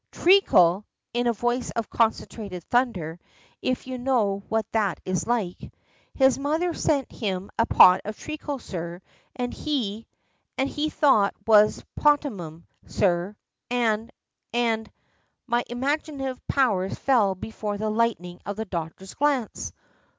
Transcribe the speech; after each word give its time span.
"Treacle!" 0.11 0.83
in 1.13 1.27
a 1.27 1.31
voice 1.33 1.69
of 1.75 1.91
concentrated 1.91 2.63
thunder, 2.63 3.19
if 3.61 3.85
you 3.85 3.99
know 3.99 4.41
what 4.49 4.65
that 4.71 4.99
is 5.05 5.27
like. 5.27 5.71
"His 6.15 6.39
mother 6.39 6.73
sent 6.73 7.11
him 7.11 7.51
a 7.59 7.67
pot 7.67 8.01
of 8.03 8.17
treacle, 8.17 8.57
sir, 8.57 9.03
and 9.35 9.53
he 9.53 10.07
and 10.57 10.67
he 10.67 10.89
thought 10.89 11.35
it 11.39 11.47
was 11.47 11.85
pomatum, 11.99 12.63
sir, 12.87 13.35
and 13.69 14.11
and" 14.51 14.91
my 15.45 15.63
imaginative 15.69 16.47
powers 16.47 16.97
fell 16.97 17.35
before 17.35 17.77
the 17.77 17.91
lightning 17.91 18.41
of 18.43 18.55
the 18.55 18.65
doctor's 18.65 19.13
glance. 19.13 19.71